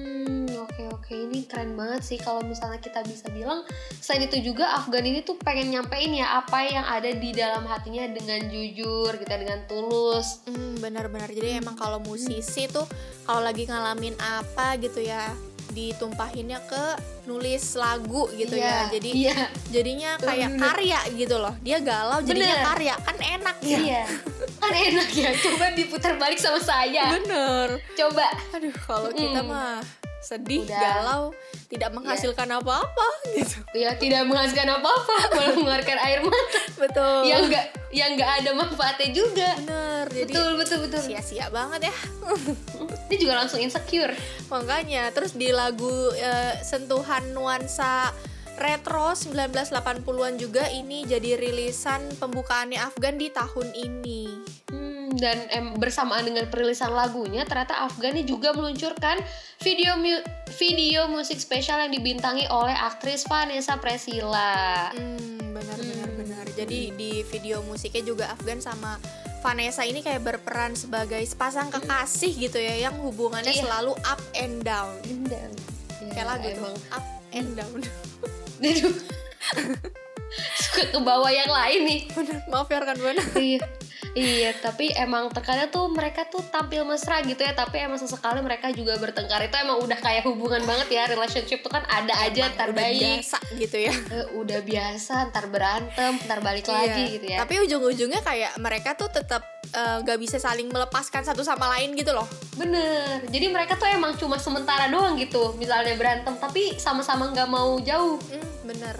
oke 0.97 1.13
ini 1.13 1.45
keren 1.45 1.73
banget 1.73 2.01
sih 2.03 2.17
kalau 2.17 2.41
misalnya 2.41 2.77
kita 2.77 2.99
bisa 3.01 3.29
bilang 3.29 3.61
selain 3.95 4.25
itu 4.25 4.41
juga 4.43 4.75
Afgan 4.75 5.05
ini 5.05 5.21
tuh 5.21 5.37
pengen 5.37 5.69
nyampein 5.69 6.11
ya 6.11 6.37
apa 6.37 6.57
yang 6.63 6.83
ada 6.83 7.07
di 7.07 7.29
dalam 7.31 7.63
hatinya 7.63 8.09
dengan 8.09 8.41
jujur 8.45 9.13
gitu 9.13 9.29
dengan 9.29 9.61
tulus. 9.65 10.41
Hmm, 10.43 10.75
benar-benar 10.77 11.29
jadi 11.29 11.57
emang 11.57 11.73
kalau 11.73 11.99
musisi 11.99 12.65
tuh 12.67 12.83
kalau 13.21 13.39
lagi 13.39 13.63
ngalamin 13.63 14.17
apa 14.17 14.75
gitu 14.77 14.99
ya 14.99 15.31
ditumpahinnya 15.69 16.57
ke 16.63 16.83
nulis 17.23 17.75
lagu 17.75 18.25
gitu 18.33 18.55
Iya, 18.55 18.65
ya 18.65 18.79
jadi 18.89 19.09
iya. 19.11 19.37
jadinya 19.69 20.11
kayak 20.17 20.49
Bener. 20.49 20.63
karya 20.65 20.99
gitu 21.13 21.35
loh 21.37 21.53
dia 21.59 21.77
galau 21.77 22.17
jadinya 22.19 22.49
Bener. 22.49 22.65
karya 22.65 22.93
kan 22.97 23.15
enak 23.19 23.57
ya 23.61 23.77
Iya. 23.77 24.03
Kan 24.57 24.73
enak 24.73 25.09
ya. 25.13 25.29
Coba 25.37 25.69
diputar 25.71 26.17
balik 26.17 26.41
sama 26.41 26.57
saya. 26.57 27.13
bener 27.13 27.77
Coba. 27.93 28.25
aduh 28.49 28.73
kalau 28.79 29.11
kita 29.11 29.37
Mm. 29.37 29.47
mah 29.47 29.77
sedih 30.27 30.61
Udah. 30.61 30.75
galau 30.77 31.23
tidak 31.67 31.89
menghasilkan 31.89 32.49
apa-apa 32.53 33.07
gitu 33.31 33.55
Ya 33.71 33.95
tidak 33.95 34.23
menghasilkan 34.23 34.67
apa-apa, 34.73 35.13
malah 35.31 35.51
mengeluarkan 35.53 35.97
air 36.01 36.19
mata. 36.19 36.61
betul 36.75 37.19
Yang 37.23 37.41
enggak 37.47 37.65
yang 37.89 38.09
enggak 38.13 38.31
ada 38.37 38.51
manfaatnya 38.53 39.09
juga. 39.11 39.49
bener 39.55 40.05
jadi 40.09 40.27
Betul 40.29 40.49
betul 40.57 40.77
betul. 40.83 41.01
sia-sia 41.01 41.47
banget 41.47 41.87
ya 41.87 41.95
Ini 43.07 43.15
juga 43.17 43.33
langsung 43.37 43.59
insecure. 43.59 44.11
makanya 44.47 45.07
terus 45.09 45.31
di 45.31 45.47
lagu 45.49 45.87
eh, 46.11 46.59
sentuhan 46.61 47.31
nuansa 47.31 48.11
retro 48.55 49.13
1980-an 49.13 50.33
juga 50.35 50.65
ini 50.67 51.05
jadi 51.05 51.37
rilisan 51.37 52.17
pembukaannya 52.17 52.81
Afgan 52.81 53.15
di 53.15 53.29
tahun 53.29 53.69
ini 53.71 54.23
dan 55.17 55.37
em, 55.47 55.73
bersamaan 55.73 56.21
dengan 56.21 56.45
perilisan 56.45 56.89
lagunya, 56.89 57.43
ternyata 57.43 57.83
Afgan 57.83 58.13
ini 58.13 58.23
juga 58.23 58.51
meluncurkan 58.51 59.19
video 59.57 59.93
mu- 59.95 60.23
video 60.53 61.05
musik 61.07 61.37
spesial 61.37 61.77
yang 61.79 61.91
dibintangi 61.91 62.45
oleh 62.47 62.73
aktris 62.73 63.23
Vanessa 63.23 63.75
Priscilla. 63.75 64.89
Hmm, 64.91 65.51
benar 65.51 65.77
benar 65.77 66.09
benar. 66.11 66.45
Jadi 66.51 66.91
di 66.91 67.11
video 67.23 67.61
musiknya 67.61 68.03
juga 68.03 68.25
Afgan 68.29 68.57
sama 68.57 68.97
Vanessa 69.39 69.81
ini 69.81 69.99
kayak 69.99 70.23
berperan 70.23 70.73
sebagai 70.73 71.21
sepasang 71.21 71.67
kekasih 71.67 72.33
gitu 72.39 72.57
ya 72.57 72.83
yang 72.83 72.97
hubungannya 72.97 73.51
Iya. 73.51 73.63
selalu 73.63 73.93
up 74.03 74.21
and 74.33 74.61
down. 74.61 74.97
Dan, 75.25 75.51
Kayak 76.09 76.27
lagu 76.27 76.47
tuh, 76.47 76.65
emang. 76.65 76.75
up 76.91 77.05
and 77.31 77.49
down. 77.53 77.79
Aduh. 78.59 78.95
Suka 80.57 80.83
ke 80.89 80.99
bawah 80.99 81.29
yang 81.29 81.47
lain 81.47 81.79
nih. 81.83 81.99
Bener, 82.09 82.37
maaf 82.47 82.67
ya 82.67 82.77
rekan 82.77 82.97
buana. 82.97 83.23
iya. 83.35 83.61
Iya, 84.17 84.49
tapi 84.57 84.89
emang 84.91 85.29
terkadang 85.29 85.69
tuh 85.69 85.85
mereka 85.87 86.25
tuh 86.25 86.41
tampil 86.43 86.81
mesra 86.81 87.21
gitu 87.21 87.37
ya, 87.37 87.53
tapi 87.53 87.77
emang 87.77 87.95
sesekali 87.95 88.41
mereka 88.41 88.73
juga 88.73 88.97
bertengkar. 88.97 89.45
Itu 89.45 89.53
emang 89.55 89.77
udah 89.77 89.93
kayak 89.95 90.25
hubungan 90.25 90.65
banget 90.65 90.89
ya, 90.89 91.03
relationship 91.05 91.61
tuh 91.61 91.69
kan 91.69 91.85
ada 91.85 92.17
aja 92.17 92.49
ntar 92.49 92.73
udah 92.73 92.81
baik. 92.81 92.97
biasa 92.97 93.37
gitu 93.53 93.77
ya. 93.77 93.93
Eh, 93.93 94.25
udah 94.33 94.59
biasa, 94.59 95.29
ntar 95.29 95.45
berantem, 95.47 96.17
ntar 96.25 96.41
balik 96.41 96.65
Iya. 96.65 96.73
lagi 96.73 97.03
gitu 97.13 97.25
ya. 97.27 97.37
Tapi 97.39 97.55
ujung-ujungnya 97.61 98.21
kayak 98.21 98.57
mereka 98.57 98.97
tuh 98.97 99.07
tetap 99.07 99.45
eh, 99.67 99.97
nggak 100.01 100.17
bisa 100.17 100.39
saling 100.39 100.65
melepaskan 100.65 101.21
satu 101.21 101.43
sama 101.43 101.69
lain 101.75 101.93
gitu 101.93 102.09
loh. 102.09 102.25
Bener, 102.55 103.21
jadi 103.27 103.45
mereka 103.47 103.75
tuh 103.75 103.85
emang 103.85 104.15
cuma 104.15 104.39
sementara 104.39 104.87
doang 104.87 105.13
gitu 105.13 105.53
Misalnya 105.53 105.93
berantem, 105.93 106.33
tapi 106.33 106.73
sama-sama 106.75 107.29
nggak 107.29 107.45
mau 107.45 107.77
jauh 107.77 108.17
Hmm, 108.25 108.41
bener. 108.65 108.95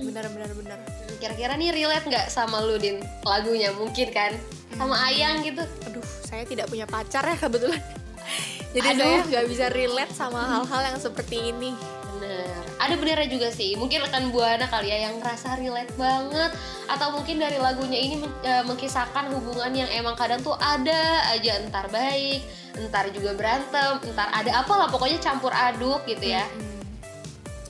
Bener 0.00 0.24
bener 0.30 0.50
bener. 0.54 0.78
Kira-kira 1.18 1.52
nih 1.52 1.74
relate 1.74 2.06
nggak 2.06 2.26
sama 2.28 2.62
lu, 2.62 2.78
Din? 2.78 3.02
Lagunya 3.20 3.74
mungkin 3.74 4.06
kan? 4.08 4.37
Sama 4.78 4.96
Ayang 5.10 5.42
gitu 5.42 5.62
Aduh, 5.90 6.06
saya 6.22 6.46
tidak 6.46 6.70
punya 6.70 6.86
pacar 6.86 7.26
ya 7.26 7.34
kebetulan. 7.34 7.82
Jadi 8.74 8.88
Aduh. 8.94 9.00
saya 9.00 9.18
nggak 9.26 9.46
bisa 9.50 9.66
relate 9.74 10.12
sama 10.14 10.40
hal-hal 10.44 10.80
yang 10.94 10.98
seperti 11.00 11.50
ini. 11.50 11.72
Bener, 12.18 12.62
ada 12.76 12.94
benernya 12.98 13.28
juga 13.30 13.48
sih. 13.48 13.74
Mungkin 13.78 14.04
rekan 14.04 14.28
buana 14.28 14.68
kali 14.68 14.92
ya 14.92 15.08
yang 15.08 15.22
ngerasa 15.22 15.56
relate 15.56 15.94
banget, 15.96 16.50
atau 16.84 17.14
mungkin 17.14 17.40
dari 17.40 17.56
lagunya 17.56 17.96
ini 17.96 18.16
eh, 18.44 18.62
mengkisahkan 18.66 19.32
hubungan 19.32 19.72
yang 19.72 19.90
emang 19.94 20.18
kadang 20.18 20.42
tuh 20.44 20.52
ada 20.60 21.24
aja 21.32 21.62
entar 21.62 21.88
baik, 21.88 22.44
entar 22.76 23.08
juga 23.14 23.32
berantem, 23.38 24.02
entar 24.04 24.28
ada 24.34 24.50
apa 24.60 24.72
lah 24.76 24.88
pokoknya 24.92 25.16
campur 25.22 25.54
aduk 25.54 26.04
gitu 26.04 26.36
ya. 26.36 26.44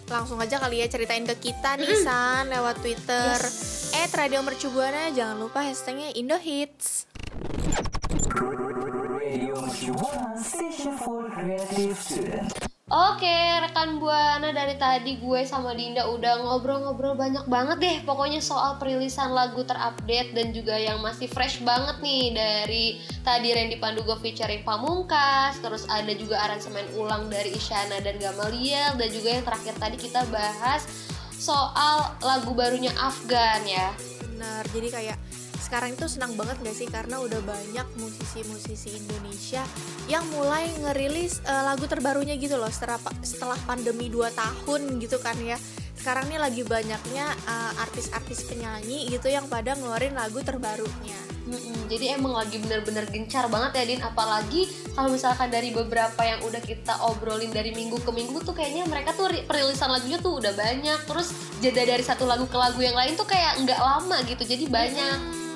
Langsung 0.08 0.40
aja 0.40 0.56
kali 0.56 0.80
ya 0.82 0.88
ceritain 0.88 1.28
ke 1.28 1.36
kita 1.36 1.76
nih 1.76 1.94
San 2.02 2.48
lewat 2.48 2.80
Twitter. 2.80 3.36
Eh 4.08 4.16
Radio 4.24 4.40
Mercu 4.40 4.72
Buana 4.72 5.12
jangan 5.12 5.36
lupa 5.36 5.60
hashtagnya 5.60 6.16
Indo 6.16 6.40
Hits. 6.40 7.04
Oke, 12.88 13.38
rekan 13.60 14.00
buana 14.00 14.48
dari 14.48 14.80
tadi 14.80 15.20
gue 15.20 15.44
sama 15.44 15.76
Dinda 15.76 16.08
udah 16.08 16.40
ngobrol-ngobrol 16.40 17.20
banyak 17.20 17.44
banget 17.52 17.78
deh 17.84 17.96
pokoknya 18.08 18.40
soal 18.40 18.80
perilisan 18.80 19.36
lagu 19.36 19.60
terupdate 19.60 20.32
dan 20.32 20.56
juga 20.56 20.80
yang 20.80 21.04
masih 21.04 21.28
fresh 21.28 21.60
banget 21.60 22.00
nih 22.00 22.32
dari 22.32 22.84
tadi 23.20 23.52
Randy 23.52 23.76
Pandugo 23.76 24.16
featuring 24.16 24.64
Pamungkas, 24.64 25.60
terus 25.60 25.84
ada 25.84 26.16
juga 26.16 26.40
aransemen 26.48 26.88
ulang 26.96 27.28
dari 27.28 27.52
Isyana 27.52 28.00
dan 28.00 28.16
Gamaliel 28.16 28.96
dan 28.96 29.08
juga 29.12 29.36
yang 29.36 29.44
terakhir 29.44 29.76
tadi 29.76 30.00
kita 30.00 30.24
bahas 30.32 30.88
soal 31.38 32.18
lagu 32.20 32.52
barunya 32.52 32.90
Afgan 32.98 33.62
ya. 33.64 33.94
Bener, 34.26 34.62
jadi 34.74 34.88
kayak 34.90 35.18
sekarang 35.58 35.94
itu 35.94 36.06
senang 36.08 36.32
banget 36.32 36.56
gak 36.64 36.76
sih 36.76 36.88
karena 36.88 37.20
udah 37.20 37.44
banyak 37.44 37.86
musisi-musisi 38.00 38.94
Indonesia 39.04 39.60
yang 40.08 40.24
mulai 40.32 40.70
ngerilis 40.80 41.44
eh, 41.44 41.62
lagu 41.66 41.84
terbarunya 41.84 42.34
gitu 42.40 42.56
loh 42.56 42.70
setelah 42.72 42.96
setelah 43.20 43.58
pandemi 43.68 44.08
2 44.08 44.32
tahun 44.32 44.96
gitu 44.98 45.20
kan 45.20 45.36
ya. 45.38 45.60
Sekarang 45.98 46.30
nih 46.30 46.38
lagi 46.38 46.62
banyaknya 46.62 47.26
eh, 47.34 47.82
artis-artis 47.82 48.46
penyanyi 48.46 49.10
gitu 49.10 49.26
yang 49.26 49.50
pada 49.50 49.74
ngeluarin 49.74 50.14
lagu 50.14 50.38
terbarunya. 50.46 51.18
Mm-mm, 51.48 51.88
jadi 51.88 52.20
emang 52.20 52.36
lagi 52.36 52.60
bener-bener 52.60 53.08
gencar 53.08 53.48
banget 53.48 53.82
ya 53.82 53.84
Din. 53.88 54.00
Apalagi 54.04 54.68
kalau 54.92 55.10
misalkan 55.10 55.48
dari 55.48 55.72
beberapa 55.72 56.20
yang 56.20 56.44
udah 56.44 56.60
kita 56.60 56.92
obrolin 57.08 57.50
dari 57.50 57.72
minggu 57.72 57.98
ke 58.04 58.12
minggu 58.12 58.44
tuh 58.44 58.52
kayaknya 58.52 58.84
mereka 58.84 59.16
tuh 59.16 59.32
ri- 59.32 59.48
perilisan 59.48 59.90
lagunya 59.90 60.20
tuh 60.20 60.38
udah 60.38 60.52
banyak. 60.54 61.00
Terus 61.08 61.34
jeda 61.58 61.82
dari 61.82 62.04
satu 62.04 62.28
lagu 62.28 62.46
ke 62.46 62.54
lagu 62.54 62.78
yang 62.78 62.94
lain 62.94 63.18
tuh 63.18 63.26
kayak 63.26 63.58
nggak 63.64 63.80
lama 63.80 64.22
gitu 64.28 64.44
jadi 64.46 64.64
banyak 64.70 65.47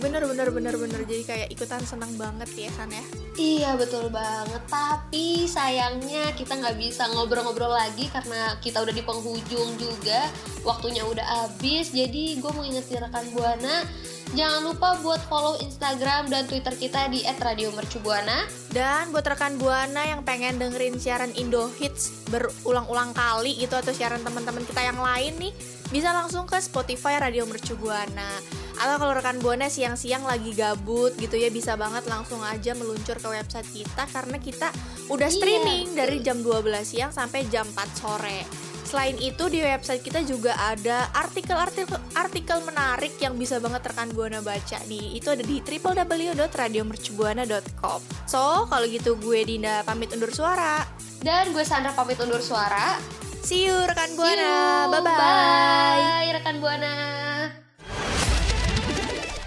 Bener 0.00 0.24
bener 0.24 0.48
bener 0.48 0.74
bener 0.80 1.00
jadi 1.04 1.22
kayak 1.22 1.48
ikutan 1.52 1.84
senang 1.84 2.16
banget 2.16 2.48
ya 2.56 2.70
San 2.72 2.88
ya. 2.88 3.04
Iya 3.40 3.78
betul 3.78 4.12
banget 4.12 4.60
Tapi 4.68 5.48
sayangnya 5.48 6.34
kita 6.34 6.58
nggak 6.60 6.76
bisa 6.76 7.08
ngobrol-ngobrol 7.14 7.72
lagi 7.72 8.10
Karena 8.10 8.58
kita 8.58 8.82
udah 8.82 8.92
di 8.92 9.00
penghujung 9.00 9.80
juga 9.80 10.28
Waktunya 10.66 11.06
udah 11.06 11.24
habis 11.24 11.94
Jadi 11.94 12.42
gue 12.42 12.50
mau 12.50 12.66
ingetin 12.66 13.00
rekan 13.00 13.24
Buana 13.32 13.86
Jangan 14.30 14.62
lupa 14.62 14.94
buat 15.02 15.18
follow 15.26 15.58
Instagram 15.58 16.30
dan 16.30 16.46
Twitter 16.46 16.70
kita 16.78 17.10
di 17.10 17.26
@radiomercubuana. 17.26 18.46
Dan 18.70 19.10
buat 19.10 19.26
rekan 19.26 19.58
Buana 19.58 20.06
yang 20.06 20.22
pengen 20.22 20.54
dengerin 20.54 21.02
siaran 21.02 21.34
Indo 21.34 21.66
Hits 21.66 22.30
berulang-ulang 22.30 23.10
kali 23.10 23.58
gitu 23.58 23.74
atau 23.74 23.90
siaran 23.90 24.22
teman-teman 24.22 24.62
kita 24.62 24.86
yang 24.86 25.02
lain 25.02 25.34
nih, 25.42 25.50
bisa 25.90 26.14
langsung 26.14 26.46
ke 26.46 26.62
Spotify 26.62 27.18
Radio 27.18 27.42
Mercu 27.42 27.74
Buana. 27.74 28.38
Atau 28.80 28.96
kalau 28.96 29.12
rekan 29.12 29.36
Buana 29.44 29.68
siang-siang 29.68 30.24
lagi 30.24 30.56
gabut 30.56 31.12
gitu 31.20 31.36
ya 31.36 31.52
bisa 31.52 31.76
banget 31.76 32.08
langsung 32.08 32.40
aja 32.40 32.72
meluncur 32.72 33.20
ke 33.20 33.28
website 33.28 33.68
kita 33.68 34.08
karena 34.08 34.40
kita 34.40 34.72
udah 35.12 35.28
Iya, 35.28 35.36
streaming 35.36 35.92
dari 35.92 36.24
jam 36.24 36.40
12 36.40 36.64
siang 36.88 37.12
sampai 37.12 37.44
jam 37.52 37.68
4 37.68 38.00
sore. 38.00 38.70
Selain 38.90 39.14
itu 39.22 39.46
di 39.46 39.62
website 39.62 40.02
kita 40.02 40.26
juga 40.26 40.50
ada 40.58 41.06
artikel-artikel 41.14 41.94
artikel 42.18 42.58
menarik 42.66 43.14
yang 43.22 43.38
bisa 43.38 43.62
banget 43.62 43.86
rekan 43.86 44.10
Buana 44.10 44.42
baca 44.42 44.82
nih. 44.90 45.14
Itu 45.14 45.30
ada 45.30 45.46
di 45.46 45.62
www.radiomercubuana.com. 45.62 48.02
So, 48.26 48.66
kalau 48.66 48.90
gitu 48.90 49.14
gue 49.20 49.44
Dinda 49.46 49.86
pamit 49.86 50.10
undur 50.10 50.34
suara. 50.34 50.82
Dan 51.22 51.54
gue 51.54 51.62
Sandra 51.62 51.94
pamit 51.94 52.18
undur 52.18 52.42
suara. 52.42 52.98
See 53.46 53.70
you 53.70 53.78
rekan 53.86 54.10
Buana. 54.18 54.26
See 54.26 54.42
you. 54.42 54.90
Bye-bye. 54.90 55.14
Bye 55.14 56.34
rekan 56.34 56.58
Buana. 56.58 57.19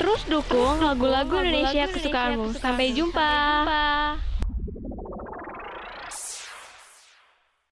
Terus 0.04 0.28
dukung 0.28 0.84
lagu-lagu 0.84 1.40
Indonesia 1.40 1.88
kesukaanmu. 1.88 2.60
Sampai 2.60 2.92
jumpa. 2.92 3.32